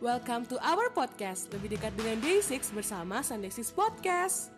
[0.00, 4.48] Welcome to our podcast, lebih dekat dengan Day6 bersama Sunday 6 Podcast.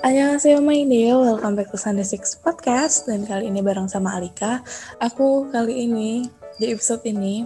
[0.00, 3.04] Annyeonghaseyo Maindeo, welcome back to Sunday 6 Podcast.
[3.04, 4.64] Dan kali ini bareng sama Alika.
[4.96, 6.24] Aku kali ini,
[6.56, 7.44] di episode ini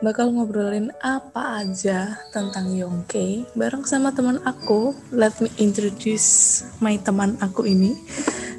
[0.00, 4.96] Bakal ngobrolin apa aja tentang Yongke Bareng sama teman aku.
[5.12, 7.92] Let me introduce my teman aku ini.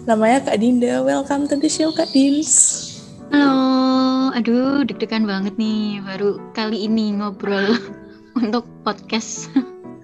[0.05, 2.92] Namanya Kak Dinda, welcome to the show Kak Dins
[3.33, 3.57] Halo,
[4.29, 7.65] aduh deg-degan banget nih baru kali ini ngobrol
[8.37, 9.49] untuk podcast.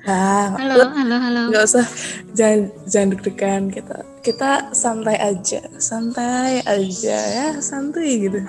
[0.01, 1.41] Nah, Halo, halo, halo.
[1.53, 1.85] nggak usah.
[2.33, 5.61] Jangan jangan deg-degan kita kita santai aja.
[5.77, 8.41] Santai aja ya santai gitu.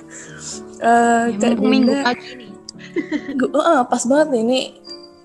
[0.81, 2.51] Eh, Ya, Kak minggu Dinda- pagi nih,
[3.53, 4.61] eh, pas banget nih ini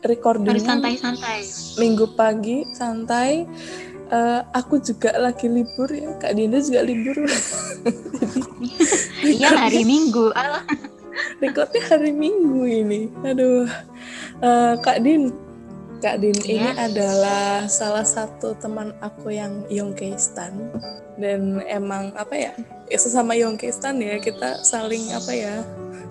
[0.03, 1.39] recordingnya harus santai-santai.
[1.79, 3.47] minggu pagi santai.
[4.05, 7.23] Eh, aku juga lagi libur ya kak Dinda juga libur
[9.27, 10.29] Iya hari Minggu.
[10.31, 10.63] Alah.
[11.37, 13.63] recordnya hari minggu ini aduh
[14.37, 15.31] Eh, kak Din
[15.97, 16.75] kak Din ini Iya.
[16.85, 20.51] adalah salah satu teman aku yang Yongke Stan
[21.15, 22.51] dan emang apa ya
[22.85, 25.63] ya sesama Yongke Stan ya kita saling apa ya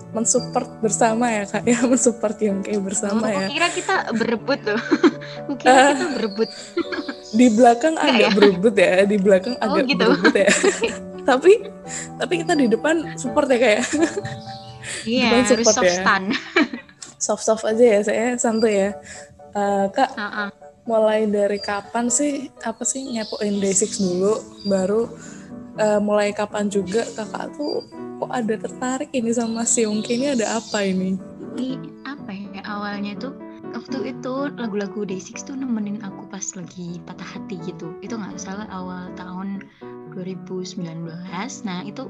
[0.09, 4.81] mensupport bersama ya kak ya mensupport Yongke bersama Oh, ya kira kita berebut loh.
[5.45, 5.87] Kukira Ah.
[5.93, 6.49] kita berebut.
[7.29, 8.29] di belakang agak ya?
[8.33, 10.01] berebut ya di belakang Oh, agak gitu.
[10.01, 10.49] berebut ya
[11.25, 11.65] tapi
[12.15, 13.83] tapi kita di depan support ya kayak
[15.01, 15.95] Iya, Depan harus soft ya.
[15.97, 16.27] stand.
[17.17, 18.91] soft soft aja ya saya santai ya
[19.51, 20.49] Eh, kak Heeh.
[20.83, 24.35] mulai dari kapan sih apa sih nyepoin Day6 dulu
[24.67, 25.07] baru
[25.75, 27.87] eh, mulai kapan juga kakak tuh
[28.19, 31.15] kok ada tertarik ini sama si Yongki ini ada apa ini
[31.55, 33.31] Ini apa ya awalnya tuh
[33.71, 37.95] waktu itu lagu-lagu Day6 tuh nemenin aku pas lagi patah hati gitu.
[37.99, 39.63] Itu nggak salah awal tahun
[40.15, 41.05] 2019.
[41.67, 42.07] Nah itu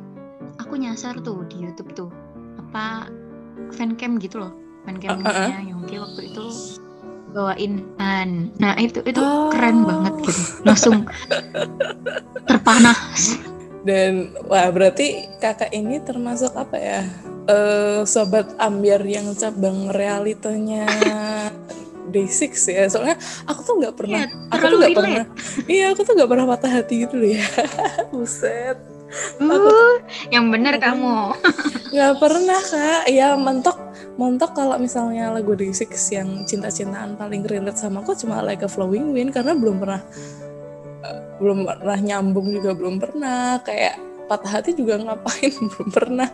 [0.62, 2.10] aku nyasar tuh di YouTube tuh
[2.62, 3.10] apa
[3.74, 4.54] fancam gitu loh
[4.86, 6.46] fancamnya Yongki waktu itu
[7.34, 8.54] bawain Han.
[8.62, 9.50] Nah itu itu Oh.
[9.52, 10.42] keren banget gitu.
[10.64, 11.04] Langsung
[12.46, 12.96] terpanah.
[13.86, 17.02] dan wah berarti kakak ini termasuk apa ya
[17.46, 20.90] eh sobat ambiar yang cabang realitanya
[22.10, 22.86] Day6 ya.
[22.90, 25.26] Soalnya aku tuh nggak pernah Iya, aku tuh nggak pernah
[25.66, 27.46] iya aku tuh nggak pernah patah hati gitu loh ya.
[28.14, 28.78] Buset.
[29.40, 30.02] Uh,
[30.34, 31.34] yang bener kamu.
[31.94, 33.04] nggak pernah kak.
[33.10, 33.78] Ya mentok
[34.16, 39.12] mentok kalau misalnya lagu Day6 yang cinta-cintaan paling relate sama aku cuma Like a Flowing
[39.12, 40.02] Wind karena belum pernah
[41.04, 43.62] eh, belum pernah nyambung juga belum pernah.
[43.62, 45.54] Kayak patah hati juga ngapain?
[45.70, 46.30] Belum pernah.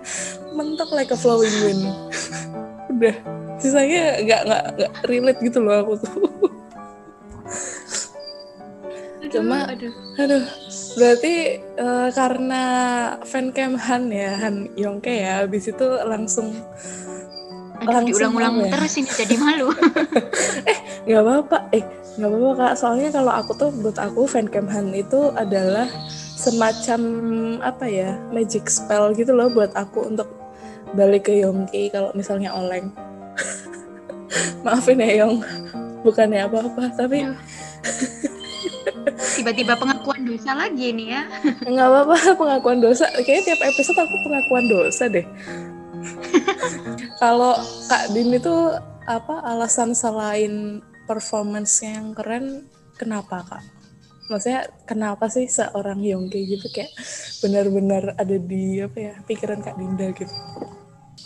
[0.56, 1.84] Mentok Like a Flowing Wind.
[2.92, 6.14] Udah sisanya nggak nggak nggak relate gitu loh aku tuh
[9.32, 9.94] Cuma- aduh.
[10.20, 10.44] Aduh,
[11.00, 12.64] berarti eh, karena
[13.24, 16.52] fancam Han ya, Han Yongke ya, habis itu langsung
[17.80, 18.72] Aduh, Langsung diulang-ulang ya?
[18.78, 19.72] terus ini jadi malu.
[21.08, 21.82] nggak apa-apa, eh
[22.20, 22.74] nggak apa-apa kak.
[22.78, 25.88] Soalnya kalau aku tuh buat aku fancam Han itu adalah
[26.38, 27.02] semacam
[27.64, 30.28] apa ya, magic spell gitu loh buat aku untuk
[30.94, 32.92] balik ke Yongke kalau misalnya oleng.
[34.66, 35.44] Maafin ya Yong,
[36.06, 37.38] bukannya apa-apa, tapi Aduh.
[39.38, 41.24] Tiba-tiba pengakuan dosa lagi nih ya.
[41.66, 43.10] nggak apa-apa pengakuan dosa.
[43.22, 45.26] Kayaknya tiap episode aku pengakuan dosa deh.
[47.22, 47.54] Kalau
[47.90, 48.56] Kak Din itu
[49.06, 52.66] apa alasan selain performance yang keren,
[52.98, 53.64] kenapa Kak?
[54.30, 56.94] Maksudnya kenapa sih seorang Yongki gitu kayak
[57.44, 60.32] benar-benar ada di apa ya pikiran Kak Dinda gitu?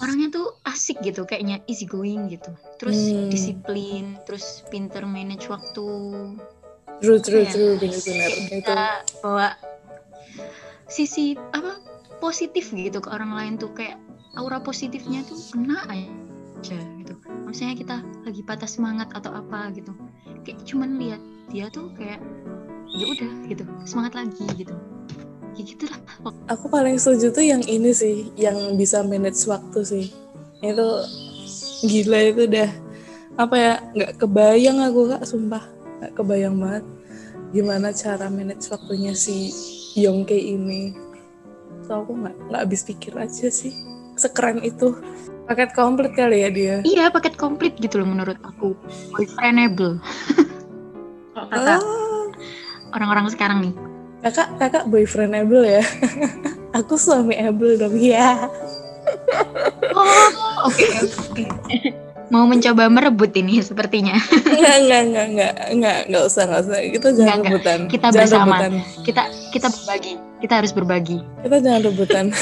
[0.04, 2.52] Orangnya tuh asik gitu, kayaknya easy going gitu.
[2.76, 3.32] Terus Hmm.
[3.32, 5.88] disiplin, terus pinter manage waktu.
[7.00, 7.52] True true Iya.
[7.52, 8.74] true benar-benar Kayak itu.
[9.24, 9.48] bawa
[10.86, 11.80] sisi apa
[12.20, 14.00] positif gitu ke orang lain tuh kayak
[14.36, 17.16] aura positifnya tuh kena aja gitu.
[17.48, 19.92] Maksudnya kita lagi patah semangat atau apa gitu.
[20.44, 22.20] Kayak cuman lihat dia tuh kayak
[22.96, 24.76] ya udah gitu, semangat lagi gitu.
[25.55, 25.99] Ya gitu lah.
[26.52, 30.05] Aku paling setuju tuh yang ini sih, yang bisa manage waktu sih.
[30.59, 30.87] Itu
[31.85, 32.69] gila itu udah
[33.35, 35.63] apa ya nggak kebayang aku kak sumpah
[35.99, 36.87] nggak kebayang banget
[37.52, 39.52] gimana cara manage waktunya si
[39.96, 40.96] Yongke ini.
[41.87, 43.75] So aku nggak nggak habis pikir aja sih
[44.16, 44.96] sekeren itu
[45.46, 46.75] paket komplit kali ya dia.
[46.81, 48.73] Iya, paket komplit gitu loh menurut aku.
[49.13, 49.99] Boyfriendable.
[51.35, 52.31] Kalau kata Oh,
[52.96, 53.73] orang-orang sekarang nih.
[54.26, 55.86] Kakak kakak boyfriendable ya.
[56.78, 58.50] aku suami able dong ya.
[59.94, 60.30] Oh,
[60.66, 60.86] oke
[61.30, 61.46] oke.
[62.26, 64.18] Mau mencoba merebut ini sepertinya.
[64.18, 66.78] Enggak, enggak, enggak, enggak, enggak, enggak usah, enggak usah.
[66.82, 67.46] Kita jangan Enggak, enggak.
[67.54, 67.80] rebutan.
[67.86, 68.56] Kita jangan bersama.
[68.58, 68.74] rebutan.
[69.06, 69.22] Kita
[69.54, 70.14] kita berbagi.
[70.36, 71.18] Kita harus berbagi.
[71.40, 72.26] Kita jangan rebutan.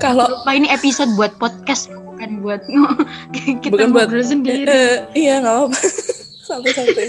[0.00, 2.60] kalau Lupa ini episode buat podcast bukan buat
[3.62, 4.64] kita Bukan buat- sendiri.
[4.66, 5.78] eh, iya nggak apa-apa
[6.42, 7.08] santai-santai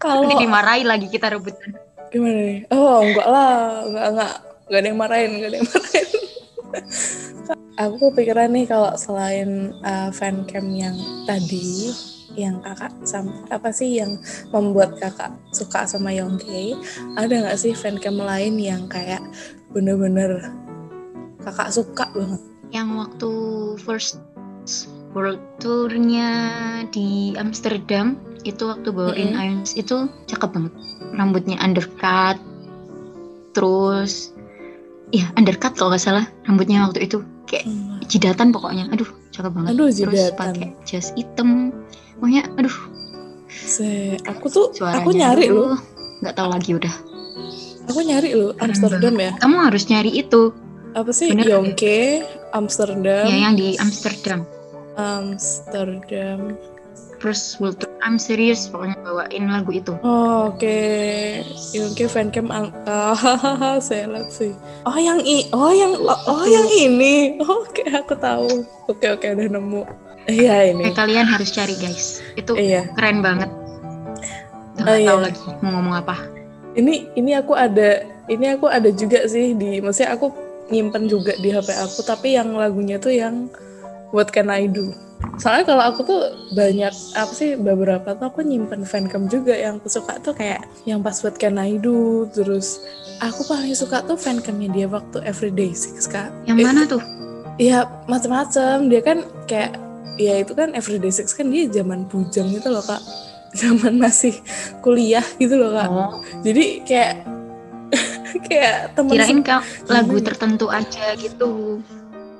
[0.00, 1.76] kalau Nanti dimarahi lagi kita rebutan.
[2.10, 2.60] gimana nih?
[2.72, 3.54] Oh enggak lah.
[3.86, 4.34] Enggak enggak.
[4.66, 6.08] Enggak ada yang marahin enggak ada yang marahin.
[7.80, 10.96] Aku kepikiran nih kalau selain uh, fan cam yang
[11.28, 11.92] tadi
[12.38, 14.20] yang kakak sama apa sih yang
[14.54, 16.78] membuat kakak suka sama Yongke
[17.18, 19.18] ada nggak sih fan cam lain yang kayak
[19.74, 20.50] bener-bener
[21.42, 22.42] kakak suka banget?
[22.70, 23.30] Yang waktu
[23.82, 24.22] first
[25.10, 26.30] world tournya
[26.88, 29.42] di Amsterdam itu waktu bawain Mm-mm.
[29.60, 30.72] Irons itu cakep banget.
[31.12, 32.38] Rambutnya undercut,
[33.52, 34.30] terus
[35.10, 37.66] ya undercut kalau nggak salah rambutnya waktu itu kayak
[38.06, 38.86] jidatan pokoknya.
[38.90, 39.68] Aduh cakep banget.
[39.74, 40.38] Aduh, Terus jidatan.
[40.38, 41.74] pakai jas hitam.
[42.16, 42.76] Pokoknya aduh
[43.50, 45.00] Se aku tuh suaranya.
[45.00, 45.74] aku nyari loh
[46.20, 46.94] Nggak tahu lagi udah.
[47.82, 50.52] aku nyari loh Keren Amsterdam ya Kamu harus nyari itu.
[50.90, 51.48] apa sih Bener.
[51.48, 52.22] Yongke
[52.52, 54.44] Amsterdam Ya yang di Amsterdam.
[55.00, 56.54] Amsterdam
[57.60, 57.92] world tour.
[58.00, 59.92] I'm serious pokoknya bawain lagu itu.
[60.00, 60.80] Oh, oke
[61.76, 64.56] Yongke fancam ang ah, saya lihat sih
[64.88, 69.82] oh yang i oh yang oh yang ini oke aku tahu oke oke udah nemu
[70.32, 72.24] iya ini Eh, kalian harus cari guys.
[72.40, 73.52] Itu iya keren banget.
[74.80, 76.16] Udah Oh, nggak tahu lagi mau ngomong apa.
[76.72, 78.00] ini ini aku ada
[78.32, 80.32] ini aku ada juga sih di maksudnya aku
[80.70, 83.50] nyimpen juga di HP aku tapi yang lagunya tuh yang
[84.10, 84.90] What Can I Do
[85.36, 86.20] soalnya kalau aku tuh
[86.52, 91.00] banyak apa sih beberapa tuh aku nyimpen fancam juga yang aku suka tuh kayak yang
[91.00, 92.80] pas What Can I Do terus
[93.20, 97.02] aku paling suka tuh fancamnya dia waktu Everyday Six kak Yang mana tuh?
[97.60, 99.76] Iya macam-macam dia kan kayak
[100.16, 103.00] ya itu kan Everyday Six kan dia zaman bujang gitu loh kak
[103.60, 104.32] zaman masih
[104.80, 106.10] kuliah gitu loh kak Oh,
[106.40, 107.12] jadi kayak
[108.48, 109.60] kayak temen kirain kau
[109.90, 110.26] lagu Gimana?
[110.32, 111.80] tertentu aja gitu.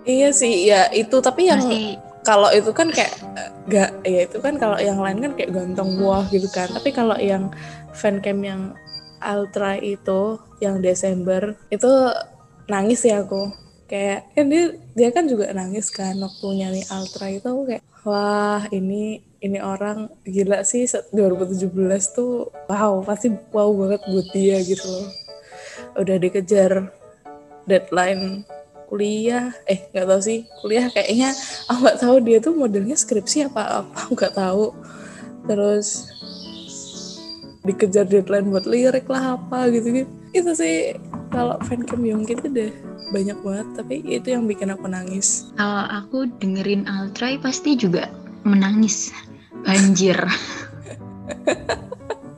[0.05, 1.97] Iya sih ya itu tapi yang Masih.
[2.25, 3.15] kalau itu kan kayak
[3.69, 6.69] gak ya itu kan kalau yang lain kan kayak ganteng wah gitu kan.
[6.73, 7.49] Tapi kalau yang
[7.97, 8.63] fancam yang
[9.21, 11.91] ultra itu yang Desember itu
[12.69, 13.53] nangis ya aku.
[13.91, 14.65] Kayak kan dia
[14.95, 20.13] dia kan juga nangis kan waktu nyanyi ultra itu aku kayak wah ini ini orang
[20.25, 21.73] gila sih se- 2017
[22.13, 25.09] tuh wow pasti wow banget buat dia gitu loh.
[25.99, 26.93] Udah dikejar
[27.67, 28.45] deadline
[28.91, 31.31] kuliah eh nggak tahu sih kuliah kayaknya
[31.71, 34.75] aku nggak tahu dia tuh modelnya skripsi apa apa nggak tahu
[35.47, 36.11] terus
[37.63, 40.77] dikejar deadline buat lirik lah apa gitu gitu itu sih
[41.31, 42.73] kalau fancam Yongki itu deh
[43.15, 48.11] banyak banget tapi itu yang bikin aku nangis kalau aku dengerin Altrai pasti juga
[48.45, 49.13] menangis.
[49.61, 50.17] Banjir.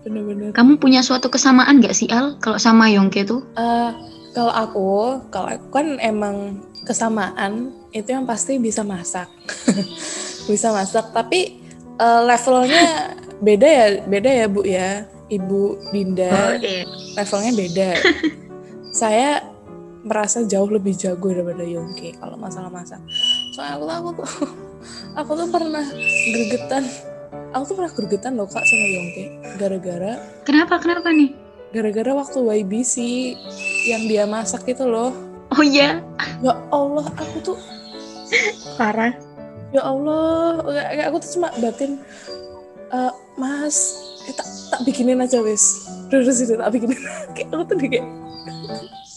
[0.03, 3.47] bener-bener Kamu punya suatu kesamaan gak sih Al kalau sama Yongke tuh?
[3.55, 3.91] Eh,
[4.33, 4.89] kalau aku
[5.29, 9.29] kalau aku kan emang kesamaan itu yang pasti bisa masak
[10.51, 11.63] bisa masak tapi
[12.01, 14.89] eh, levelnya beda ya beda ya bu ya
[15.33, 16.85] ibu Dinda iya.
[17.17, 17.91] levelnya beda.
[19.01, 19.41] saya
[20.05, 23.01] merasa jauh lebih jago daripada Yongki kalau masalah masak.
[23.57, 24.31] Soalnya aku tuh aku tuh
[25.19, 25.85] aku tuh pernah
[26.29, 26.85] gregetan.
[27.53, 29.25] Aku tuh pernah gregetan loh kak sama Yongki
[29.61, 30.13] gara-gara
[30.45, 30.81] Kenapa?
[30.81, 31.43] Kenapa nih?
[31.73, 32.95] gara-gara waktu YBC
[33.83, 35.11] yang dia masak itu loh.
[35.53, 36.01] Oh iya.
[36.41, 37.59] Ya Allah, aku tuh
[38.81, 39.13] Parah.
[39.73, 40.61] ya Allah,
[41.09, 42.01] aku tuh cuma batin
[42.93, 43.97] "Eh, Mas,
[44.29, 45.89] eh, tak, tak bikinin aja wis.
[46.09, 46.97] Terus itu tak bikinin.
[47.37, 48.05] kayak aku tuh kayak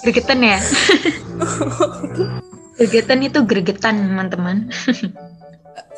[0.03, 0.59] Gregetan ya?
[2.77, 4.69] gregetan itu gregetan teman-teman.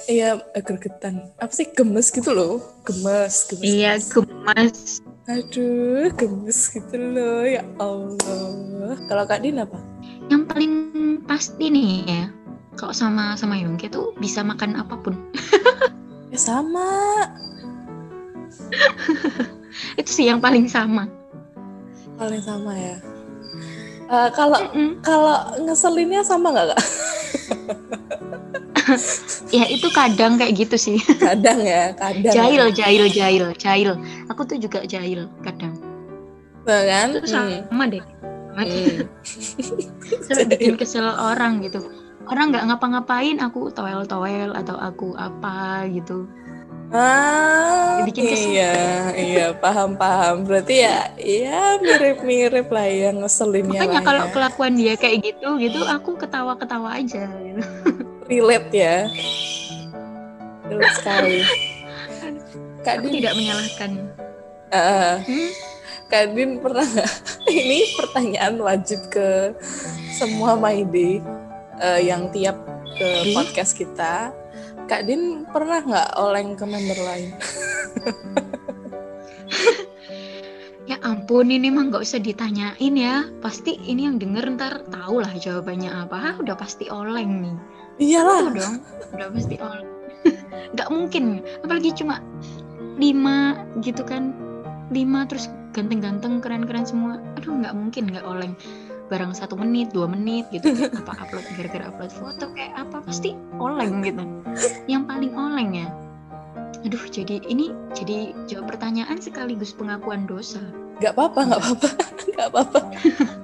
[0.07, 1.27] Iya, eh, gregetan.
[1.35, 2.63] Apa sih gemes gitu loh?
[2.87, 3.65] Gemes, gemes.
[3.67, 5.01] Iya, gemes.
[5.27, 7.43] Aduh, gemes gitu loh.
[7.43, 8.95] Ya Allah.
[9.11, 9.75] Kalau Kak Din apa?
[10.31, 10.73] Yang paling
[11.27, 12.23] pasti nih ya,
[12.79, 15.15] kalau sama sama Yongke tuh bisa makan apa pun.
[16.27, 16.83] Ya sama.
[19.99, 21.07] Itu sih yang paling sama.
[22.19, 22.99] Paling sama ya.
[24.07, 24.99] Eh, kalau Mm-mm.
[24.99, 26.81] kalau ngeselinnya sama nggak kak?
[29.49, 30.97] Ya itu kadang kayak gitu sih.
[31.23, 32.33] Kadang ya, kadang.
[32.33, 33.91] Jahil, jahil, jahil, jahil.
[34.27, 35.75] Aku tuh juga jahil kadang.
[36.63, 37.15] Kan?
[37.15, 37.63] Itu Hmm.
[37.67, 38.03] sama deh.
[38.55, 39.07] Hmm.
[40.27, 41.83] Sampai bikin kesel orang gitu.
[42.27, 46.27] Orang nggak ngapa-ngapain, aku toel-toel atau aku apa gitu.
[46.87, 48.51] Ah, Dibikin kesel.
[48.55, 48.73] iya,
[49.11, 50.43] iya, paham, paham.
[50.43, 54.31] Berarti ya, iya mirip-mirip lah yang ngeselinnya Makanya kalau ya.
[54.31, 57.27] kelakuan dia kayak gitu, gitu aku ketawa-ketawa aja.
[57.27, 57.63] Gitu.
[58.27, 58.95] Relate ya.
[60.67, 61.39] Relate sekali.
[62.85, 63.91] Kak Aku Din, tidak menyalahkan.
[64.69, 65.49] eh, Hmm?
[66.07, 67.11] Kak Din pernah nggak?
[67.51, 69.51] Ini pertanyaan wajib ke
[70.13, 71.19] semua My Day.
[71.77, 72.57] eh, yang tiap
[72.97, 74.33] ke podcast kita,
[74.85, 77.29] Kak Din pernah nggak oleng ke member lain?
[80.87, 83.27] Ya ampun, ini mah nggak usah ditanyain ya.
[83.43, 86.15] Pasti ini yang denger ntar tahu lah jawabannya apa.
[86.15, 87.57] Hah, udah pasti oleng nih.
[87.97, 88.53] Iyalah.
[88.53, 88.75] Dong,
[89.13, 89.89] udah pasti oleng.
[90.77, 91.23] Nggak mungkin,
[91.65, 92.21] apalagi cuma
[92.97, 94.33] lima gitu kan.
[94.93, 97.19] Lima terus ganteng-ganteng, keren-keren semua.
[97.35, 98.53] Aduh, nggak mungkin nggak oleng.
[99.07, 100.71] Barang satu menit, dua menit gitu.
[100.73, 104.23] Kayak apa upload gara-gara upload foto kayak apa pasti oleng gitu.
[104.87, 105.87] Yang paling oleng ya.
[106.87, 110.61] Aduh, jadi ini jadi jawab pertanyaan sekaligus pengakuan dosa.
[111.03, 111.89] Gak apa-apa, gak apa-apa,
[112.35, 112.79] gak apa-apa.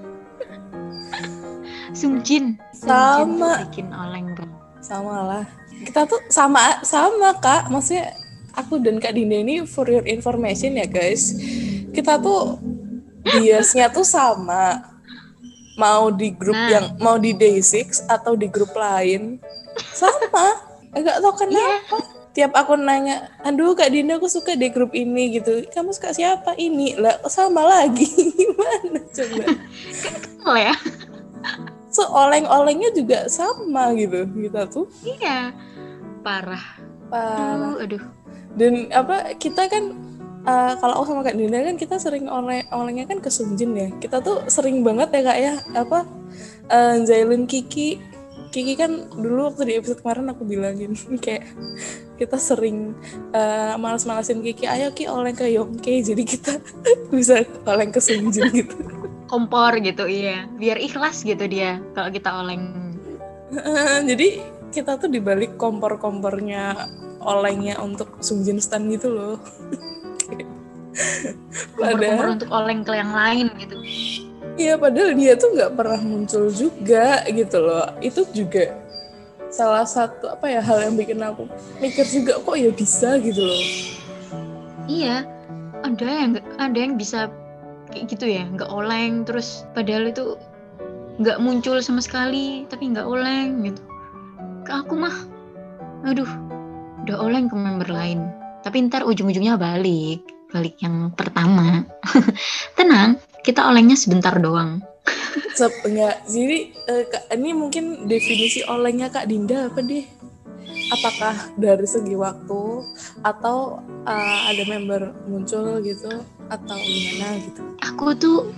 [1.91, 2.57] Sungjin.
[2.71, 3.67] Sama.
[3.67, 4.51] Bikin oleng bang.
[4.79, 5.45] Sama lah.
[5.81, 7.69] Kita tuh sama sama kak.
[7.69, 8.13] Maksudnya
[8.53, 11.35] aku dan Kak Dinda ini for your information ya guys.
[11.91, 12.57] Kita tuh
[13.25, 14.87] biasnya tuh sama.
[15.79, 16.69] Mau di grup Nah.
[16.69, 19.39] yang mau di Day6 atau di grup lain
[19.95, 20.61] sama.
[20.93, 21.97] Enggak tahu kenapa.
[22.31, 25.67] Tiap aku nanya, aduh Kak Dinda aku suka di grup ini gitu.
[25.67, 26.55] Kamu suka siapa?
[26.55, 28.07] Ini lah sama lagi.
[28.39, 29.43] Gimana coba?
[30.39, 30.75] Kenal ya?
[31.91, 34.87] So oleng-olengnya juga sama gitu kita tuh.
[35.03, 35.51] Iya.
[36.23, 36.65] Parah.
[37.11, 37.75] Parah.
[37.75, 38.03] Aduh, aduh.
[38.51, 39.95] dan apa kita kan
[40.45, 43.89] uh, kalau aku sama kak Dinda kan kita sering oleh olengnya kan ke Sunjin ya
[44.01, 45.99] kita tuh sering banget ya kak ya apa
[46.71, 48.01] uh, Zailin Kiki
[48.51, 50.91] Kiki kan dulu waktu di episode kemarin aku bilangin
[51.23, 51.47] kayak
[52.19, 52.93] kita sering
[53.33, 56.59] uh, malas-malasin Kiki ayo Ki oleng ke Yongke jadi kita
[57.15, 58.75] bisa oleng ke Sunjin gitu
[59.31, 60.43] Kompor gitu, iya.
[60.59, 62.91] Biar ikhlas gitu dia kalau kita oleng.
[64.09, 66.87] jadi kita tuh dibalik kompor-kompornya
[67.21, 69.35] olengnya untuk Sunjin stand gitu loh
[71.77, 73.75] Kompor-kompor untuk oleng ke yang lain gitu.
[74.59, 77.87] Iya padahal dia tuh nggak pernah muncul juga gitu loh.
[78.03, 78.75] Itu juga
[79.51, 81.47] salah satu apa ya hal yang bikin aku
[81.79, 83.63] mikir juga kok ya bisa gitu loh.
[84.91, 85.23] Iya.
[85.81, 87.31] Ada yang ada yang bisa
[88.01, 90.33] kayak gitu ya, nggak oleng terus padahal itu
[91.21, 93.81] nggak muncul sama sekali tapi nggak oleng gitu.
[94.65, 95.13] Ke aku mah,
[96.09, 96.25] aduh,
[97.05, 98.25] udah oleng ke member lain.
[98.65, 101.85] Tapi ntar ujung-ujungnya balik, balik yang pertama.
[102.77, 104.81] Tenang, kita olengnya sebentar doang.
[105.53, 106.25] Sep, enggak.
[106.25, 110.09] Jadi Kak, ini mungkin definisi olengnya Kak Dinda apa deh?
[110.91, 112.83] Apakah dari segi waktu
[113.23, 116.11] atau eh, ada member muncul gitu
[116.47, 117.61] atau gimana gitu?
[117.79, 118.51] Aku tuh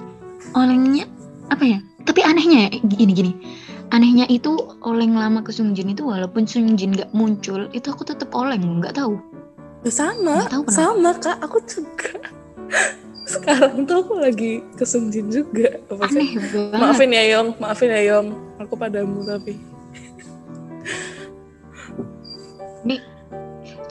[0.54, 1.06] olengnya
[1.50, 1.80] apa ya?
[2.04, 3.32] Tapi anehnya ya, gini gini.
[3.94, 8.82] Anehnya itu oleng lama ke Sungjin itu walaupun Sungjin nggak muncul, itu aku tetap oleng,
[8.82, 9.22] nggak tahu.
[9.86, 10.80] Sama, Nggak tahu kenapa.
[10.80, 11.38] sama Kak.
[11.44, 12.12] Aku juga.
[13.34, 15.80] Sekarang tuh aku lagi ke Sunjin juga.
[15.92, 16.80] Aneh banget.
[16.80, 18.28] Maafin ya Yong, maafin ya Yong.
[18.64, 19.60] Aku padamu tapi.
[22.84, 23.00] Nih,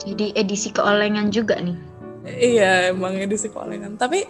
[0.01, 1.77] jadi edisi keolengan juga nih.
[2.23, 3.99] Iya emang ini sih olengan.
[3.99, 4.23] Tapi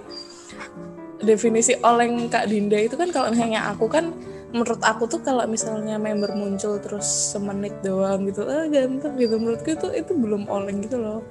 [1.21, 4.11] definisi oleng Kak Dinda itu kan kalau misalnya aku kan
[4.53, 9.37] menurut aku tuh kalau misalnya member muncul terus semenit doang gitu, ah ganteng gitu.
[9.37, 11.21] Menurutku itu itu belum oleng gitu loh.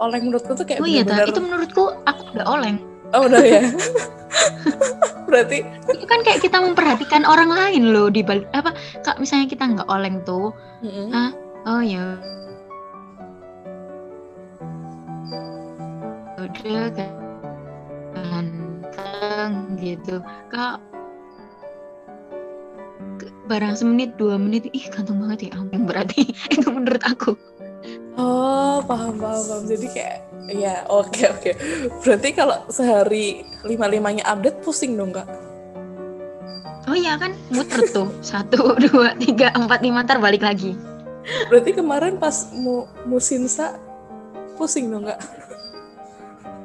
[0.00, 1.32] Oleng menurutku tuh kayak Oh iya, bener-bener- Ta.
[1.32, 2.76] itu menurutku aku udah oleng.
[3.10, 3.62] Oh udah ya.
[5.30, 8.74] Berarti Itu kan kayak kita memperhatikan orang lain loh di balik apa?
[9.02, 10.50] Kak misalnya kita nggak oleng tuh,
[10.82, 11.30] mm-mm.
[11.66, 12.16] Oh ya.
[16.40, 16.88] Udah
[18.16, 20.24] ganteng gitu.
[20.48, 20.80] Kak
[23.50, 24.70] barang semenit dua menit.
[24.72, 25.60] Ih ganteng banget ya.
[25.60, 27.34] Ampun berarti itu menurut aku.
[28.20, 29.62] Oh, paham, paham, paham.
[29.64, 30.18] Jadi kayak,
[30.52, 31.50] ya oke, oke.
[32.04, 35.28] Berarti kalau sehari lima-limanya update pusing dong, Kak?
[36.90, 37.32] oh iya kan?
[37.54, 38.10] Muter tuh.
[38.20, 40.74] Satu dua tiga empat lima ntar balik lagi
[41.48, 43.78] Berarti kemarin pas mu musinsa
[44.58, 45.20] pusing dong, Kak?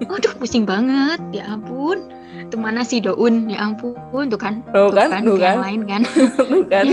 [0.04, 1.20] Aduh pusing banget.
[1.32, 2.12] Ya ampun.
[2.52, 3.96] Tuh mana si Doun ya ampun.
[4.28, 4.60] Tuh kan.
[4.76, 5.66] Tuh kan, tuh yang kan.
[5.66, 6.02] lain kan.
[6.52, 6.86] Tuh kan?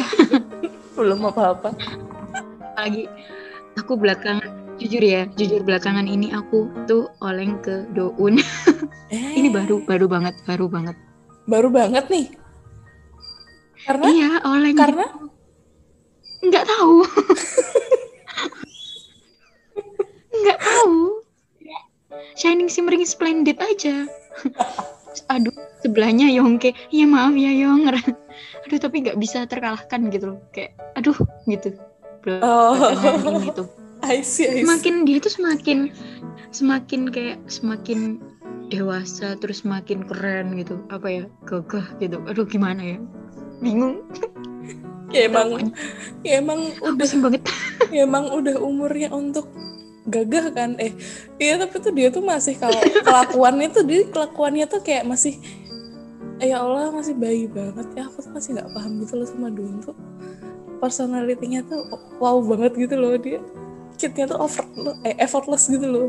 [0.94, 1.74] Belum apa-apa.
[2.72, 3.04] lagi
[3.78, 4.48] aku belakangan
[4.80, 8.40] jujur ya jujur belakangan ini aku tuh oleng ke Doun.
[9.12, 10.96] Eh, ini baru baru banget baru banget.
[11.46, 12.26] Baru banget nih.
[13.82, 14.78] Karena, iya oleng.
[14.78, 15.06] Karena,
[16.42, 16.96] nggak tahu.
[20.32, 21.22] Nggak tahu.
[22.34, 24.08] Shining shimmering splendid aja.
[25.28, 25.52] Aduh
[25.84, 26.72] sebelahnya Yongke.
[26.88, 27.86] Iya maaf ya Yong.
[27.88, 30.40] Aduh tapi nggak bisa terkalahkan gitu loh.
[30.50, 31.76] Kayak aduh gitu.
[32.42, 32.74] Oh.
[33.42, 33.66] ini tuh
[34.02, 34.66] I see, I see.
[34.66, 35.90] semakin dia tuh semakin
[36.50, 38.18] semakin kayak semakin
[38.72, 40.80] dewasa terus semakin keren gitu.
[40.90, 41.24] Apa ya?
[41.46, 42.18] Gagah gitu.
[42.26, 42.98] Aduh gimana ya?
[43.62, 44.02] Bingung
[45.16, 45.48] ya emang
[46.24, 47.42] ya emang udah banget.
[47.94, 49.48] ya emang udah umurnya untuk
[50.08, 50.74] gagah kan?
[50.80, 50.92] Eh
[51.36, 55.36] iya tapi tuh dia tuh masih kalau kelakuannya tuh dia kelakuannya tuh kayak masih
[56.42, 58.08] eh, ya Allah masih bayi banget ya.
[58.08, 59.96] Aku tuh masih nggak paham gitu loh sama Dun tuh.
[60.82, 61.86] Personalitinya tuh
[62.18, 63.14] wow banget gitu loh.
[63.20, 63.38] Dia
[64.00, 64.64] kitnya tuh over
[65.06, 66.08] eh, effortless gitu loh.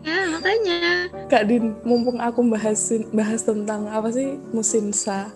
[0.00, 1.12] Ya makanya.
[1.28, 5.28] Kak Din mumpung aku bahasin bahas tentang apa sih musim sa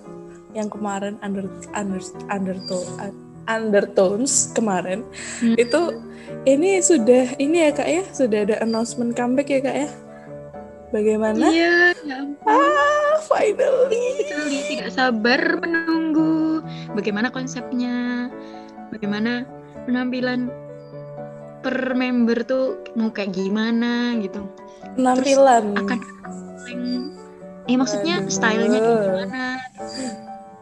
[0.54, 2.88] yang kemarin under under undertone
[3.44, 5.04] undertones kemarin
[5.42, 5.58] Hmm.
[5.60, 6.00] itu
[6.48, 8.02] ini sudah ini ya kak ya?
[8.08, 9.88] Sudah ada announcement comeback ya kak ya?
[10.88, 11.44] Bagaimana?
[11.52, 12.48] Iya ya ampun.
[12.48, 14.24] Ah finally.
[14.24, 16.64] Sekali tidak sabar menunggu.
[16.96, 18.30] Bagaimana konsepnya?
[18.88, 19.44] Bagaimana
[19.84, 20.48] penampilan
[21.60, 22.64] per member tuh
[22.96, 24.46] mau kayak gimana gitu.
[24.96, 25.76] Penampilan.
[25.76, 25.98] akan
[27.64, 28.28] eh maksudnya Aduh.
[28.28, 29.42] stylenya kayak gimana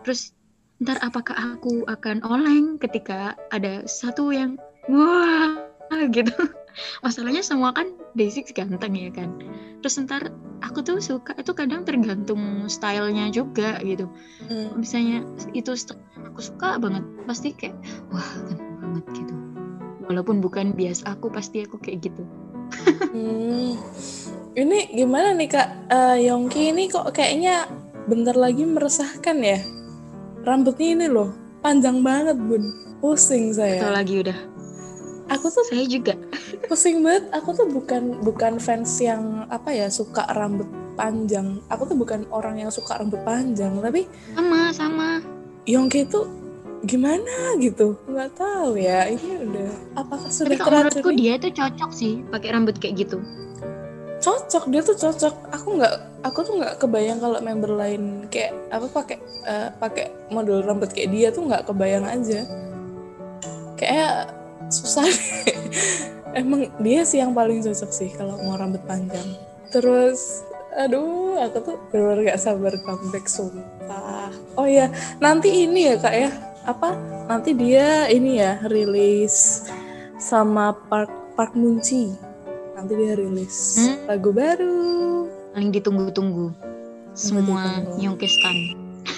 [0.02, 0.35] terus
[0.82, 4.59] ntar apakah aku akan oleng ketika ada satu yang
[4.90, 5.54] wah
[6.11, 6.35] gitu.
[7.04, 9.30] Masalahnya semua kan Day6 ganteng ya kan.
[9.78, 14.11] Terus ntar aku tuh suka itu kadang tergantung stylenya juga gitu.
[14.50, 14.75] Hmm.
[14.75, 15.23] misalnya
[15.54, 15.71] itu
[16.26, 17.78] aku suka banget pasti kayak
[18.11, 19.35] wah ganteng banget gitu.
[20.11, 22.26] Walaupun bukan bias aku pasti aku kayak gitu.
[23.12, 23.76] Hmm.
[24.56, 25.68] ini gimana nih kak?
[25.92, 27.68] Eh, Yongki ini kok kayaknya
[28.09, 29.61] bentar lagi meresahkan ya
[30.42, 31.30] rambutnya ini loh
[31.62, 32.62] panjang banget bun.
[33.02, 33.90] Pusing saya.
[33.90, 34.38] Lagi udah.
[35.30, 36.14] Aku tuh saya juga.
[36.70, 37.30] pusing banget.
[37.34, 41.58] Aku tuh bukan bukan fans yang apa ya suka rambut panjang.
[41.70, 45.08] Aku tuh bukan orang yang suka rambut panjang tapi sama sama.
[45.66, 46.26] Yongki itu
[46.87, 47.99] gimana gitu?
[48.11, 52.49] Nggak tahu ya ini udah apakah sudah tapi kalau menurutku dia itu cocok sih pakai
[52.54, 53.22] rambut kayak gitu
[54.23, 55.35] cocok dia tuh cocok.
[55.50, 60.63] Aku nggak aku tuh nggak kebayang kalau member lain kayak apa pakai eh, pakai model
[60.63, 62.47] rambut kayak dia tuh nggak kebayang aja.
[63.75, 64.30] Kayak
[64.71, 65.04] susah
[66.39, 69.26] emang dia sih yang paling cocok sih kalau mau rambut panjang.
[69.75, 74.32] Terus aduh aku tuh benar-benar gak sabar comeback sumpah.
[74.56, 74.89] Oh ya
[75.21, 76.30] nanti ini ya kak ya.
[76.63, 76.95] Apa?
[77.26, 79.67] Nanti dia ini ya rilis
[80.17, 82.31] sama Park Park Munci
[82.73, 83.97] nanti dia rilis Hmm.
[84.08, 85.28] lagu baru.
[85.52, 86.47] Paling ditunggu-tunggu.
[87.13, 87.85] Semua?
[88.00, 88.56] Yongkestan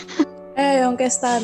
[0.59, 1.43] eh Yongkestan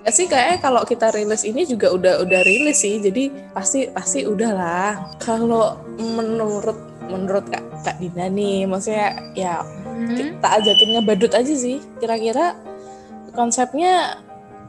[0.00, 4.24] ya sih kayaknya kalau kita rilis ini juga udah udah rilis sih jadi pasti pasti
[4.24, 4.92] udah lah.
[5.20, 9.60] Kalau menurut menurut kak kak Dina nih maksudnya ya
[9.98, 10.14] Hmm?
[10.14, 11.82] kita ajakin ngebadut aja sih.
[11.98, 12.54] Kira-kira
[13.34, 14.16] konsepnya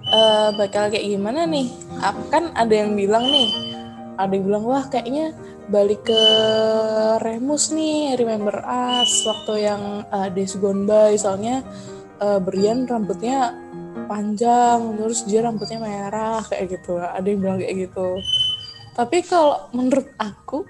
[0.09, 1.69] eh, bakal kayak gimana nih?
[2.33, 3.68] Kan ada yang bilang nih
[4.19, 5.31] ada yang bilang wah kayaknya
[5.71, 6.23] balik ke
[7.23, 11.15] Remus nih Remember Us waktu yang uh, Days Gone By.
[11.15, 11.63] Soalnya
[12.19, 13.55] eh, Brian rambutnya
[14.11, 16.99] panjang terus dia rambutnya merah kayak gitu.
[16.99, 18.19] Ada yang bilang kayak gitu.
[18.91, 20.67] Tapi kalau menurut aku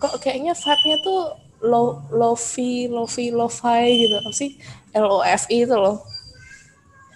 [0.00, 1.20] kok kayaknya vibe-nya tuh
[1.60, 4.16] lo lofi lofi lo-fi gitu.
[4.16, 4.56] Apa sih?
[4.96, 5.20] L
[5.52, 6.00] itu loh.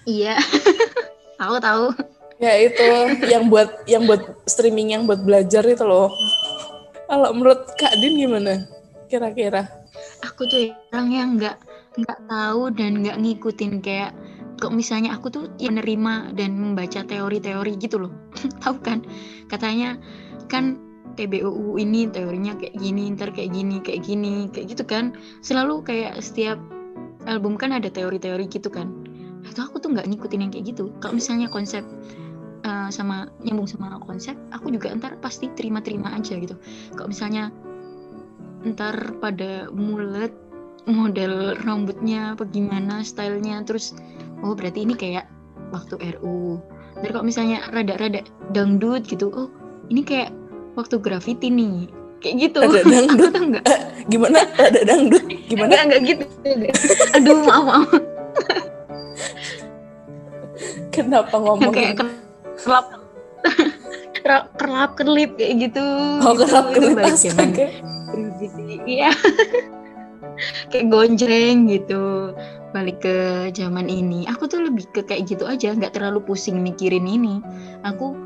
[0.04, 0.36] Iya.
[1.40, 2.88] Tahu tahu ya itu
[3.28, 6.08] yang buat yang buat streaming yang buat belajar itu loh.
[7.06, 8.64] Kalau menurut Kak Din gimana?
[9.10, 9.68] Kira-kira?
[10.24, 11.56] Aku tuh orang yang nggak
[12.00, 14.14] nggak tahu dan nggak ngikutin kayak
[14.60, 18.12] kok misalnya aku tuh ya menerima dan membaca teori-teori gitu loh.
[18.62, 19.02] Tahu kan?
[19.48, 19.96] Katanya
[20.52, 20.76] kan
[21.16, 25.16] TBUU ini teorinya kayak gini ntar kayak gini kayak gini kayak gitu kan.
[25.40, 26.60] Selalu kayak setiap
[27.24, 28.92] album kan ada teori-teori gitu kan.
[29.42, 30.92] Itu aku tuh nggak ngikutin yang kayak gitu.
[31.00, 31.82] Kalau misalnya konsep
[32.64, 36.56] eh, sama nyambung sama konsep aku juga ntar pasti terima-terima aja gitu.
[36.94, 37.52] Kalau misalnya
[38.64, 40.32] ntar pada mulet
[40.84, 43.96] model rambutnya apa gimana stylenya terus
[44.44, 45.28] oh berarti ini kayak
[45.72, 46.60] waktu RU
[47.00, 48.20] ntar kalau misalnya rada-rada
[48.52, 49.48] dangdut gitu oh
[49.90, 50.30] ini kayak
[50.78, 51.90] waktu graffiti nih.
[52.20, 52.58] Kayak gitu.
[52.64, 53.32] Aku dangdut?
[53.32, 53.64] enggak
[54.06, 54.38] gimana?
[54.60, 55.24] Ada dangdut?
[55.48, 55.72] Gimana?
[55.72, 56.24] Enggak enggak gitu
[57.16, 57.90] aduh maaf maaf.
[60.90, 62.02] Kenapa ngomong kayak
[62.62, 62.86] kerlap
[64.20, 65.86] kerlap kerlap kelip kayak gitu.
[66.20, 66.44] Oh gitu.
[66.46, 67.66] kerap Itu kelip balik zaman astaga
[68.88, 69.10] iya.
[70.72, 72.32] Kayak gonjreng gitu
[72.72, 74.24] balik ke zaman ini.
[74.30, 77.44] Aku tuh lebih ke kayak gitu aja nggak terlalu pusing mikirin ini.
[77.84, 78.16] Aku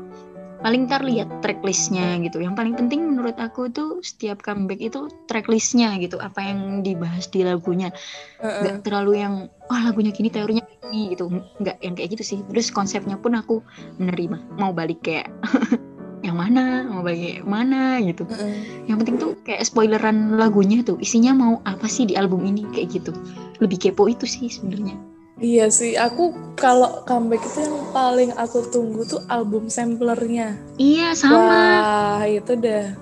[0.65, 2.41] paling ntar lihat tracklistnya gitu.
[2.41, 6.17] Yang paling penting menurut aku tuh setiap comeback itu tracklistnya gitu.
[6.17, 7.93] Apa yang dibahas di lagunya.
[8.41, 9.33] Nggak terlalu yang
[9.69, 11.29] wah lagunya gini teorinya gini gitu.
[11.61, 12.39] Nggak yang kayak gitu sih.
[12.49, 13.61] Terus konsepnya pun aku
[14.01, 14.57] menerima.
[14.57, 15.29] Mau balik kayak
[16.25, 18.25] yang mana mau balik kayak mana gitu.
[18.25, 18.89] Heeh.
[18.89, 20.97] yang penting tuh kayak spoileran lagunya tuh.
[20.97, 22.65] Isinya mau apa sih di album ini?
[22.73, 23.13] Kayak gitu.
[23.61, 29.03] Lebih kepo itu sih sebenarnya Iya sih, aku kalau comeback itu yang paling aku tunggu
[29.03, 30.55] tuh album samplernya.
[30.79, 31.35] Iya sama.
[31.35, 32.95] Wah, itu udah.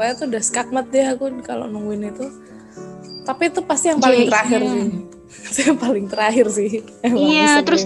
[0.00, 2.32] Wah, itu udah skakmat deh aku kalau nungguin itu.
[3.28, 4.32] Tapi itu pasti yang paling JXN.
[4.32, 4.88] terakhir sih.
[5.44, 6.70] Itu yang paling terakhir sih.
[7.04, 7.84] Emang Iya, terus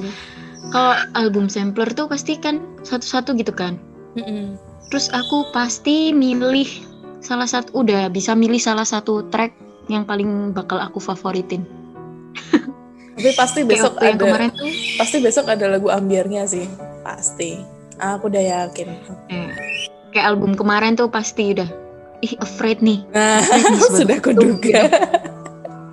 [0.68, 3.80] Kalau album sampler tuh pasti kan satu-satu gitu kan.
[4.20, 4.60] Mm-mm.
[4.92, 6.68] Terus aku pasti milih
[7.24, 9.56] salah satu udah bisa milih salah satu track
[9.88, 11.64] yang paling bakal aku favoritin.
[13.18, 16.66] Tapi pasti besok ada kemarin tuh pasti besok ada lagu ambiarnya sih.
[17.02, 17.58] Pasti.
[17.98, 18.88] Aku udah yakin.
[19.26, 19.50] eh,
[20.14, 21.66] kayak album kemarin tuh pasti udah
[22.22, 23.02] ih afraid nih.
[23.10, 24.62] Nah, Afraid nih sudah itu, kuduga.
[24.62, 24.78] gitu.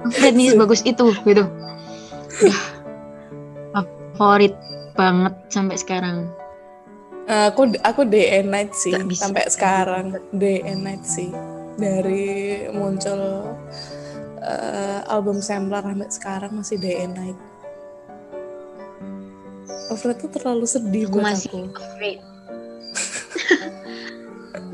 [0.05, 1.43] Afraid nih sebagus itu gitu.
[2.45, 2.75] Udah
[4.15, 4.55] favorit
[4.95, 6.17] banget sampai sekarang.
[7.25, 11.33] aku aku day and night sih sampai sekarang day and night sih
[11.73, 13.49] dari muncul
[14.45, 17.37] eh, album sampler sampai sekarang masih day and night.
[19.89, 21.61] Alfred tuh terlalu sedih Aku buat masih aku.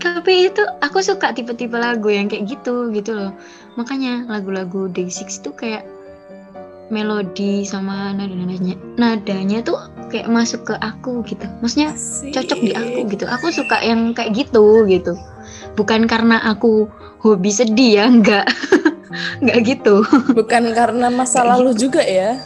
[0.01, 3.31] Tapi itu aku suka tipe-tipe lagu yang kayak gitu gitu loh.
[3.77, 5.85] Makanya lagu-lagu Day6 tuh kayak
[6.91, 9.79] melodi sama nada-nadanya nadanya tuh
[10.11, 11.47] kayak masuk ke aku gitu.
[11.63, 12.35] Maksudnya Asik.
[12.35, 13.25] cocok di aku gitu.
[13.29, 15.15] Aku suka yang kayak gitu gitu.
[15.79, 16.91] Bukan karena aku
[17.23, 18.45] hobi sedih ya, enggak.
[19.41, 20.03] enggak gitu.
[20.31, 22.39] Bukan karena masa Kayak lalu juga ya.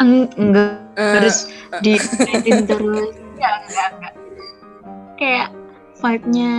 [0.00, 1.48] Eng- enggak Eh, harus
[1.80, 1.96] di
[2.68, 3.16] terus.
[3.36, 4.14] Enggak, enggak, enggak.
[5.16, 5.48] Kayak
[6.02, 6.52] vibe-nya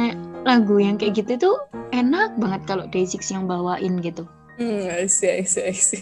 [0.44, 1.56] lagu yang kayak gitu tuh
[1.92, 4.26] enak banget kalau Day6 yang bawain gitu.
[4.58, 6.02] Hmm, I see, I see, I see.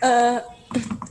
[0.00, 0.38] Eh,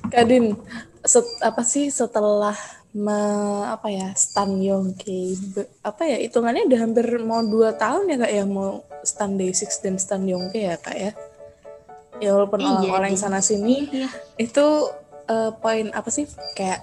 [0.09, 0.53] Kadin,
[1.01, 2.53] set- apa sih setelah
[2.95, 8.17] me- apa ya Stan Yongki be- apa ya hitungannya udah hampir mau dua tahun ya
[8.17, 11.11] kak ya mau Stan Day6 dan Stan Yongki ya kak ya
[12.17, 13.19] ya walaupun Iya, orang-orang iya.
[13.19, 14.07] sana sini Iya.
[14.39, 14.65] itu
[15.27, 16.23] eh, poin apa sih
[16.55, 16.79] kayak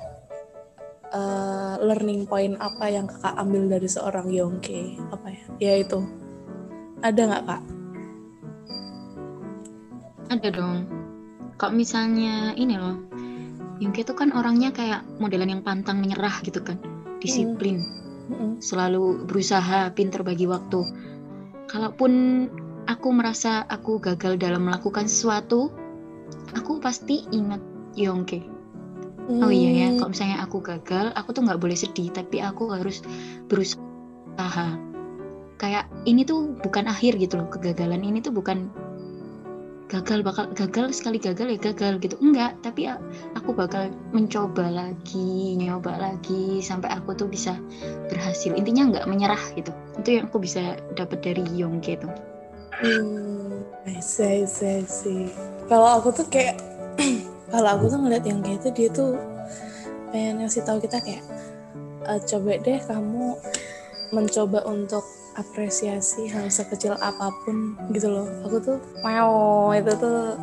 [1.09, 5.99] eh, learning point apa yang kakak ambil dari seorang Yongki apa ya ya itu
[7.01, 7.63] ada nggak kak
[10.29, 10.89] Ada dong.
[11.61, 12.97] Kalau misalnya ini loh,
[13.83, 16.79] Yungki itu kan orangnya kayak modelan yang pantang menyerah gitu kan,
[17.19, 17.83] disiplin,
[18.31, 18.63] Mm-mm.
[18.63, 20.87] selalu berusaha, pinter bagi waktu.
[21.67, 22.13] Kalaupun
[22.87, 25.75] aku merasa aku gagal dalam melakukan sesuatu,
[26.55, 27.59] aku pasti ingat
[27.99, 28.47] Yongke.
[29.43, 29.97] Oh iya ya, Hmm.
[29.99, 33.03] kalau misalnya aku gagal, aku tuh nggak boleh sedih, tapi aku harus
[33.47, 34.79] berusaha.
[35.59, 38.71] Kayak ini tuh bukan akhir gitu loh, kegagalan ini tuh bukan
[39.93, 42.17] gagal bakal gagal sekali gagal ya gagal gitu.
[42.25, 42.97] Enggak tapi a-
[43.37, 47.61] aku bakal mencoba lagi nyoba lagi sampai aku tuh bisa
[48.09, 48.57] berhasil.
[48.57, 49.69] Intinya nggak menyerah gitu.
[50.01, 52.13] Itu yang aku bisa dapat dari Yongke tuh
[52.83, 55.31] Hmm, I see, I see, I see.
[55.71, 56.59] Kalau aku tuh kayak,
[57.53, 59.15] kalau aku tuh ngeliat kayak itu dia tuh
[60.11, 61.23] pengen ngasih tahu kita kayak,
[62.11, 63.39] "Eh, coba deh kamu
[64.11, 68.29] mencoba untuk apresiasi hal sekecil apa pun gitu loh.
[68.45, 70.37] Aku tuh wow itu tuh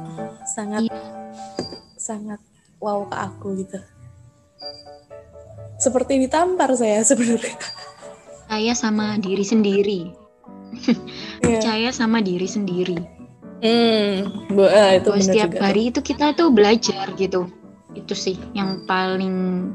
[0.48, 0.90] sangat
[1.96, 2.40] sangat
[2.78, 3.80] wow ke aku gitu.
[5.78, 7.56] Seperti ditampar saya sebenarnya.
[8.50, 10.02] saya sama diri sendiri
[11.40, 11.62] Iya.
[11.62, 12.98] percaya sama diri sendiri
[13.60, 15.60] Hmm, bu- ah, itu bahwa setiap juga.
[15.68, 17.46] hari itu kita tuh belajar gitu
[17.92, 19.68] itu sih yang paling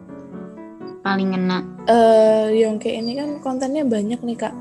[1.00, 4.54] paling ngena eh Yongke ini kan kontennya banyak nih kak.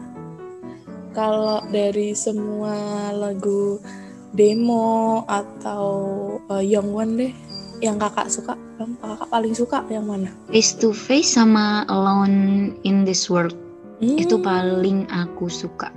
[1.13, 2.73] Kalau dari semua
[3.13, 3.77] lagu
[4.33, 5.85] demo atau
[6.57, 7.33] eh, Young One deh,
[7.79, 10.33] yang kakak suka, yang kakak paling suka yang mana?
[10.49, 13.53] face to face sama alone in this world
[14.03, 15.87] Hmm, itu paling aku suka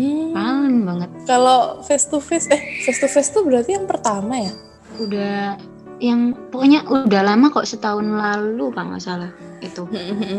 [0.00, 0.32] hmm.
[0.32, 4.52] paling banget Kalau face to face, eh face to face tuh berarti yang pertama ya?
[4.96, 5.60] udah
[6.00, 9.82] yang pokoknya udah lama kok setahun lalu kalau nggak salah itu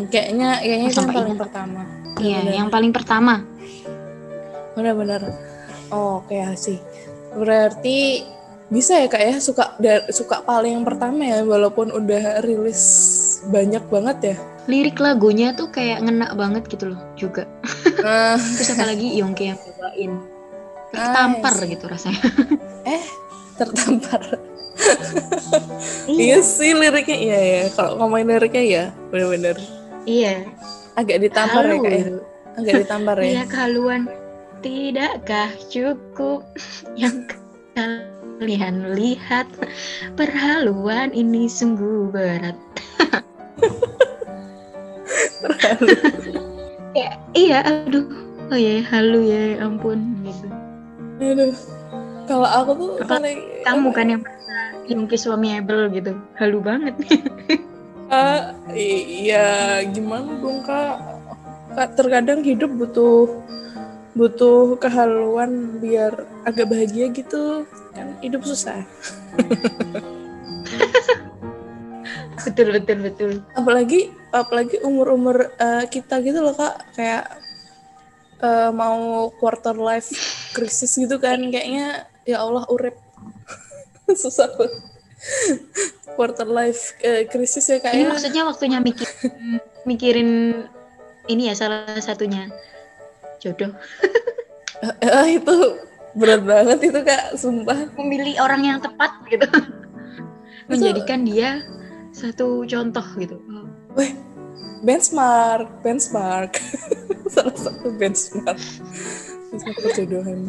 [0.09, 1.43] kayaknya kayaknya itu yang paling ingat.
[1.45, 1.81] pertama.
[2.17, 3.33] iya yang paling pertama
[4.79, 5.21] benar-benar.
[5.89, 6.79] Oh, oke sih.
[7.31, 8.23] Berarti
[8.69, 9.73] bisa ya kak ya suka
[10.09, 12.81] suka paling yang pertama ya walaupun udah rilis
[13.45, 14.35] banyak banget ya.
[14.69, 17.49] lirik lagunya tuh kayak ngena banget gitu loh juga
[17.97, 20.21] Nah, terus apalagi Yongke yang bawain
[20.93, 21.73] Ah, tertampar see.
[21.73, 22.21] gitu rasanya
[22.93, 23.01] eh
[23.57, 24.21] tertampar.
[26.05, 27.61] iya sih liriknya iya ya.
[27.73, 29.57] Kalau ngomongin liriknya ya bener-bener
[30.05, 30.45] iya
[30.93, 32.03] agak ditampar ya Halu kak ya.
[32.53, 33.25] Agak ditampar ya.
[33.25, 34.01] Iya kehaluan
[34.59, 36.43] tidakkah cukup
[36.99, 37.27] yang
[37.75, 39.47] kalian lihat?
[40.15, 42.57] Perhaluan ini sungguh berat.
[46.97, 48.07] Ya, iya aduh.
[48.49, 50.47] Oh ya halu ya ampun gitu.
[51.21, 51.53] Aduh.
[52.25, 54.57] Kalau aku tuh Apa- paling Kamu kan yang merasa
[54.89, 56.17] inquisuable gitu.
[56.37, 56.95] Halu banget.
[58.09, 58.41] Eh,
[58.73, 60.97] iya gimana dong kak?
[61.77, 63.29] Kak terkadang hidup butuh
[64.19, 67.63] butuh kehaluan biar agak bahagia gitu
[67.95, 68.83] kan hidup susah.
[72.39, 73.31] Betul betul betul.
[73.51, 75.37] apalagi apalagi umur umur
[75.91, 76.87] kita gitu loh kak.
[76.95, 77.35] Kayak
[78.39, 80.07] eh, mau quarter life
[80.55, 82.95] krisis gitu kan kayaknya ya Allah urip.
[84.23, 84.79] Susah banget.
[86.15, 89.09] Quarter life eh, krisis ya Ini kayaknya maksudnya waktunya mikir
[89.83, 90.63] mikirin
[91.27, 92.47] ini ya salah satunya
[93.41, 93.73] jodoh.
[95.03, 95.55] Eh, itu
[96.15, 99.43] berat banget itu kak sumpah Memilih orang yang tepat gitu.
[100.71, 101.67] Menjadikan dia
[102.15, 103.35] satu contoh gitu.
[103.99, 104.15] Weh,
[104.87, 106.63] benchmark, benchmark.
[107.33, 108.59] Salah satu benchmark.
[109.51, 110.39] Benchmark perjodohan.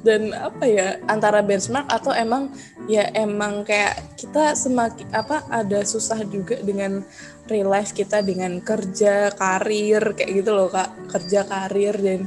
[0.00, 2.48] Dan apa ya, antara benchmark atau emang
[2.88, 7.04] ya emang kayak kita semakin apa ada susah juga dengan
[7.52, 11.12] real life kita dengan kerja, karir kayak gitu loh Kak.
[11.12, 12.20] Kerja, karir dan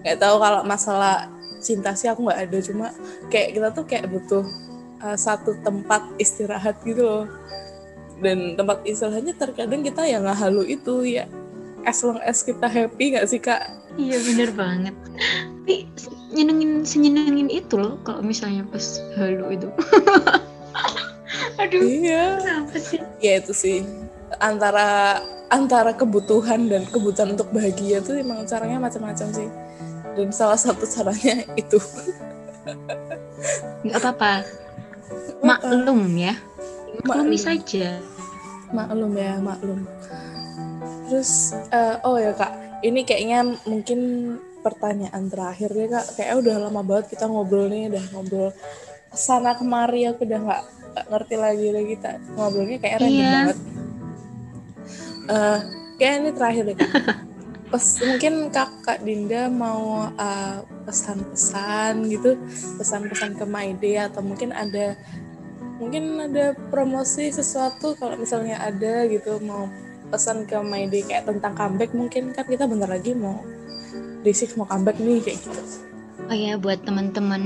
[0.00, 1.28] nggak tahu kalau masalah
[1.60, 2.58] cinta sih aku nggak ada.
[2.64, 2.86] Cuma
[3.28, 4.44] kayak kita tuh kayak butuh
[5.04, 7.24] uh, satu tempat istirahat gitu loh.
[8.20, 11.24] Dan tempat istirahatnya terkadang kita yang halu itu ya
[11.84, 13.60] as long as kita happy nggak sih kak
[13.98, 14.94] Iya bener banget.
[15.60, 15.90] Tapi
[16.30, 19.66] nyenengin senyenengin itu loh kalau misalnya pas halu itu.
[21.60, 22.98] Aduh, iya kenapa sih?
[23.20, 23.78] ya itu sih
[24.38, 29.48] antara antara kebutuhan dan kebutuhan untuk bahagia tuh emang caranya macam-macam sih
[30.16, 31.76] dan salah satu caranya itu
[33.82, 34.44] Gak apa-apa.
[35.40, 36.36] Maklum ya.
[37.02, 37.40] Maklumi Maklum.
[37.40, 37.98] saja.
[38.70, 39.82] maklum ya maklum
[41.10, 42.52] terus eh, oh ya kak.
[42.80, 44.00] Ini kayaknya mungkin
[44.62, 46.06] pertanyaan terakhir deh kak.
[46.14, 48.50] Kayak udah lama banget kita ngobrol nih udah ngobrol.
[49.10, 50.62] Sana kemari aku udah nggak
[51.10, 53.32] ngerti lagi deh kita ngobrolnya kayak random Iya.
[53.34, 53.58] banget.
[55.30, 55.58] Eh,
[55.98, 56.90] kayak ini terakhir deh kak.
[57.70, 62.34] Pes, mungkin kakak Dinda mau eh, pesan-pesan gitu
[62.78, 64.98] pesan-pesan ke Maide atau mungkin ada
[65.78, 69.70] mungkin ada promosi sesuatu kalau misalnya ada gitu mau
[70.10, 73.40] pesan ke Maide kayak tentang comeback mungkin kan kita bentar lagi mau
[74.26, 75.62] Day6 mau comeback nih kayak gitu
[76.30, 77.42] Oh ya buat teman-teman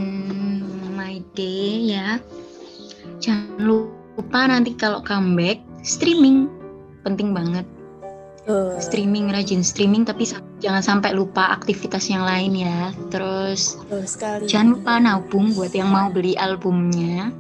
[1.35, 2.23] Day ya.
[3.19, 6.47] Jangan lupa nanti kalau comeback streaming
[7.03, 7.67] penting banget.
[8.45, 10.29] Eh, Streaming rajin streaming tapi
[10.61, 12.95] jangan sampai lupa aktivitas yang lain ya.
[13.11, 17.35] Terus sekali jangan lupa nabung buat yang mau beli albumnya.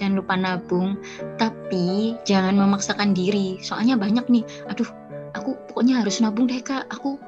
[0.00, 0.96] Jangan lupa nabung,
[1.36, 3.60] tapi jangan memaksakan diri.
[3.60, 4.88] Soalnya banyak nih, aduh,
[5.36, 6.88] aku pokoknya harus nabung deh kak.
[6.88, 7.20] Aku,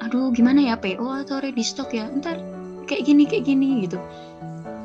[0.00, 2.08] aduh, gimana ya PO atau ready stock ya?
[2.08, 2.40] Ntar
[2.88, 4.00] kayak gini kayak gini gitu.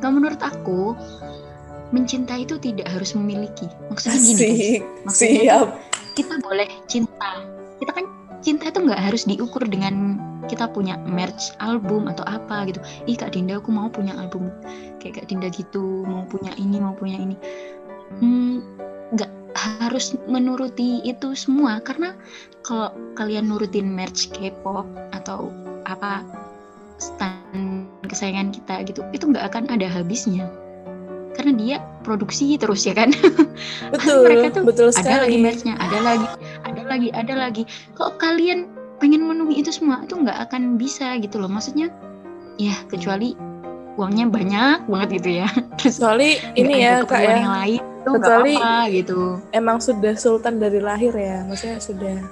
[0.04, 0.99] Gak menurut aku,
[1.95, 3.71] mencintai itu tidak harus memiliki.
[3.88, 4.43] Maksudnya gini, guys.
[4.43, 5.69] Asik, Maksudnya siap
[6.19, 7.32] kita boleh cinta.
[7.80, 8.06] Kita kan
[8.43, 10.19] cinta itu nggak harus diukur dengan
[10.50, 12.82] kita punya merch album atau apa gitu.
[13.06, 14.50] Ih Kak Dinda aku mau punya album
[14.98, 17.38] kayak Kak Dinda gitu, mau punya ini, mau punya ini.
[18.18, 18.66] Hmm,
[19.14, 22.18] nggak harus menuruti itu semua karena
[22.66, 25.54] kalau kalian nurutin merch K-pop atau
[25.86, 26.26] apa
[26.98, 30.50] stand kesayangan kita gitu, itu nggak akan ada habisnya.
[31.38, 33.14] Karena dia produksi terus ya kan.
[33.94, 36.28] betul mereka tuh betul ada lagi matchnya ada lagi
[36.66, 37.64] ada lagi ada lagi
[37.96, 38.68] kalau kalian
[39.00, 41.48] pengen memenuhi itu semua itu nggak akan bisa gitu loh.
[41.48, 41.90] Maksudnya
[42.56, 43.34] ya kecuali
[43.96, 45.48] uangnya banyak banget gitu ya.
[45.80, 47.30] Terus kecuali ini ya kak ya.
[47.34, 49.20] yang lain itu Kecuali- apa gitu.
[49.52, 52.16] emang sudah sultan dari lahir ya maksudnya sudah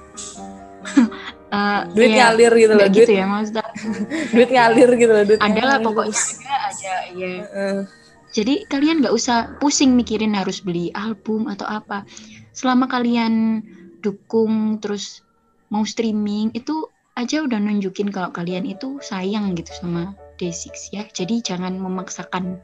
[1.48, 3.64] Eh, duit ya, ngalir gitu loh nggak duit gitu ya maksudnya.
[4.36, 5.80] Duit ngalir gitu loh duit ada lah ngalir.
[5.80, 6.12] pokoknya
[6.44, 7.80] ada aja ya Eh,
[8.28, 12.04] Jadi kalian nggak usah pusing mikirin harus beli album atau apa.
[12.52, 13.64] Selama kalian
[13.98, 15.24] dukung terus
[15.68, 21.02] mau streaming itu aja udah nunjukin kalau kalian itu sayang gitu sama Day6 ya.
[21.10, 22.62] Jadi jangan memaksakan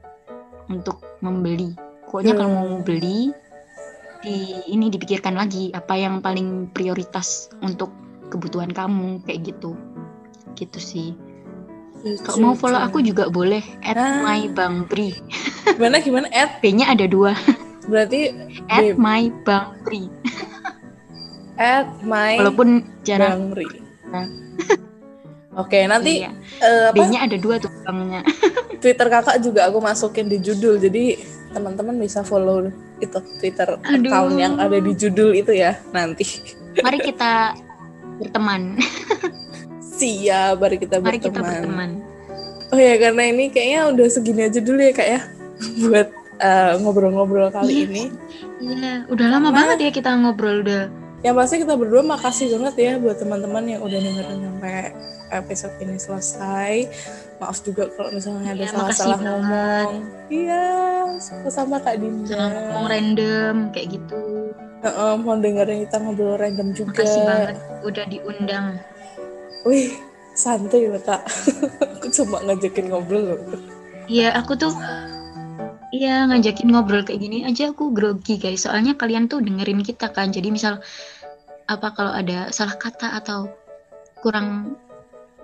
[0.70, 1.74] untuk membeli.
[2.06, 3.34] Pokoknya kalau mau beli
[4.22, 7.90] di ini dipikirkan lagi apa yang paling prioritas untuk
[8.30, 9.74] kebutuhan kamu kayak gitu.
[10.54, 11.08] Gitu sih.
[12.22, 14.20] Kalau mau follow aku juga boleh at Ah.
[14.22, 15.16] my bang Pri.
[15.74, 17.34] gimana gimana Ed B-nya ada dua.
[17.90, 18.32] berarti
[18.70, 20.08] At my bang Pri.
[21.56, 22.68] At my Walaupun
[23.02, 23.50] jarang.
[23.50, 23.68] Bang Ri.
[25.54, 26.34] Oke, nanti Iya.
[26.90, 28.26] apa B-nya ada dua tuh bangnya.
[28.82, 31.14] Twitter kakak juga aku masukin di judul, jadi
[31.50, 32.66] teman-teman bisa follow
[32.98, 34.02] itu Twitter Aduh.
[34.04, 36.26] account yang ada di judul itu ya nanti.
[36.82, 37.54] Mari kita
[38.18, 38.74] berteman.
[39.94, 41.62] Siap, mari kita Mari kita berteman.
[41.62, 41.90] berteman.
[42.68, 45.20] Oh ya karena ini kayaknya udah segini aja dulu ya kak ya
[45.80, 46.08] buat
[46.40, 47.84] uh, ngobrol-ngobrol kali Iya.
[47.86, 48.04] ini.
[48.58, 50.90] Iya, udah lama banget ya kita ngobrol udah.
[51.24, 54.92] Yang pasti kita berdua makasih banget ya buat teman-teman yang udah dengerin sampai
[55.32, 56.72] episode ini selesai.
[57.40, 59.90] Maaf juga kalau misalnya ada Iya, salah-salah ngomong.
[60.28, 60.64] Iya,
[61.48, 62.36] sama Kak Dinda.
[62.36, 64.20] Ngomong random kayak gitu.
[64.84, 67.00] Heeh, mau dengerin kita ngobrol random juga.
[67.00, 67.56] Makasih banget
[67.88, 68.66] udah diundang.
[69.64, 69.96] Wih,
[70.36, 71.24] santai loh kak.
[71.96, 73.40] Aku cuma ngajakin ngobrol loh.
[74.04, 74.76] Iya, aku tuh
[75.94, 80.34] Iya ngajakin ngobrol kayak gini aja aku grogi guys soalnya kalian tuh dengerin kita kan
[80.34, 80.82] jadi misal
[81.68, 83.48] apa kalau ada salah kata atau
[84.20, 84.78] kurang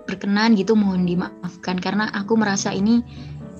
[0.05, 3.05] berkenan gitu mohon dimaafkan karena aku merasa ini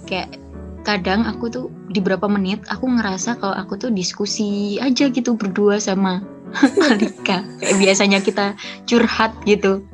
[0.10, 0.38] kayak
[0.82, 5.78] kadang aku tuh di berapa menit aku ngerasa kalau aku tuh diskusi aja gitu berdua
[5.78, 6.26] sama
[6.82, 8.58] Malika kayak biasanya kita
[8.90, 9.86] curhat gitu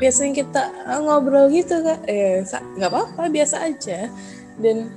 [0.00, 2.00] Biasanya kita eh, ngobrol gitu kak.
[2.08, 4.08] Eh, nggak apa-apa, biasa aja.
[4.56, 4.88] Dan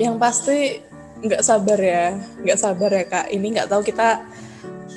[0.00, 0.80] yang pasti
[1.20, 3.28] nggak sabar ya, nggak sabar ya kak.
[3.28, 4.24] Ini nggak tahu kita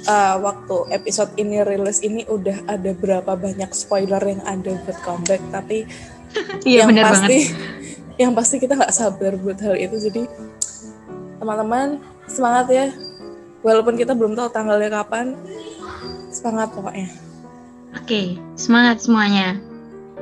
[0.06, 5.41] eh, waktu episode ini rilis ini udah ada berapa banyak spoiler yang ada buat comeback.
[5.50, 5.86] Tapi
[6.70, 8.15] iya yang pasti banget.
[8.22, 10.24] yang pasti kita nggak sabar buat hal itu jadi
[11.41, 12.88] teman-teman semangat ya.
[13.65, 15.34] Walaupun kita belum tahu tanggalnya kapan
[16.30, 17.10] semangat pokoknya.
[17.98, 19.58] Oke semangat semuanya.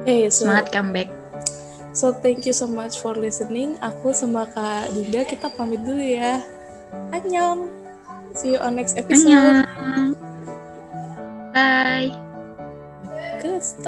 [0.08, 1.10] Hey so, semangat comeback.
[1.94, 3.78] So thank you so much for listening.
[3.82, 6.42] Aku sama kak Dinda kita pamit dulu ya.
[7.14, 7.73] Annyeong
[8.34, 9.66] See you on next episode.
[11.54, 12.10] Bye.
[13.42, 13.80] Good stuff.